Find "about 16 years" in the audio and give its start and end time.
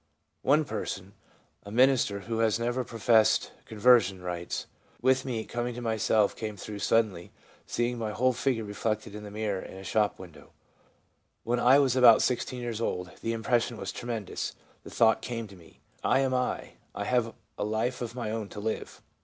11.95-12.81